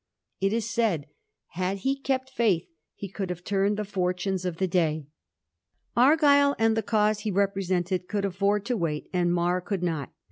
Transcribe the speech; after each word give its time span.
It 0.39 0.51
is 0.51 0.67
said 0.67 1.01
that 1.03 1.07
had 1.49 1.77
he 1.85 1.95
kept 1.95 2.31
&ith 2.39 2.63
he 2.95 3.07
could 3.07 3.29
have 3.29 3.43
turned 3.43 3.77
the 3.77 3.85
fortunes 3.85 4.45
of 4.45 4.57
the 4.57 4.67
day. 4.67 5.05
Argyll 5.95 6.55
and 6.57 6.75
the 6.75 6.81
cause 6.81 7.19
he 7.19 7.29
represented 7.29 8.07
could 8.07 8.23
aflPord 8.23 8.63
to 8.65 8.77
wait, 8.77 9.11
and 9.13 9.31
Mar 9.31 9.61
could 9.61 9.83
not. 9.83 10.11